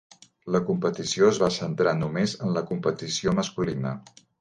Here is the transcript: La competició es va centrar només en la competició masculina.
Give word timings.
La 0.55 0.61
competició 0.69 1.27
es 1.35 1.41
va 1.45 1.51
centrar 1.59 1.95
només 2.01 2.35
en 2.47 2.59
la 2.59 2.67
competició 2.73 3.39
masculina. 3.43 3.97